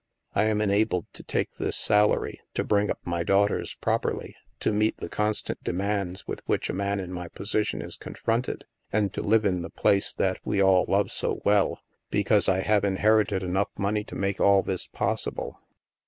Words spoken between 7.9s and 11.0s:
confronted, and to live in the place that we all